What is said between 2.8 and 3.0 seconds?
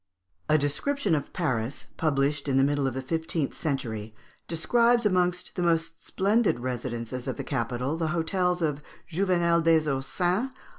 of